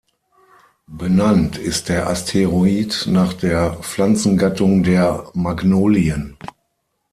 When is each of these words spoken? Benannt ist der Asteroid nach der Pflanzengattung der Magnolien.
Benannt 0.87 1.59
ist 1.59 1.87
der 1.89 2.09
Asteroid 2.09 3.03
nach 3.07 3.33
der 3.33 3.75
Pflanzengattung 3.83 4.81
der 4.81 5.29
Magnolien. 5.35 6.37